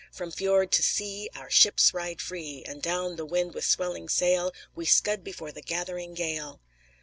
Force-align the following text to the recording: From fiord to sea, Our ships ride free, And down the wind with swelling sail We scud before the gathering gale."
From 0.11 0.31
fiord 0.31 0.71
to 0.71 0.81
sea, 0.81 1.29
Our 1.35 1.51
ships 1.51 1.93
ride 1.93 2.21
free, 2.21 2.63
And 2.65 2.81
down 2.81 3.17
the 3.17 3.23
wind 3.23 3.53
with 3.53 3.65
swelling 3.65 4.09
sail 4.09 4.51
We 4.73 4.87
scud 4.87 5.23
before 5.23 5.51
the 5.51 5.61
gathering 5.61 6.15
gale." 6.15 6.59